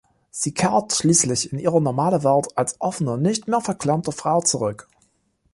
[0.31, 4.87] Sie kehrt schließlich in ihre normale Welt als offene, nicht mehr verklemmte Frau zurück.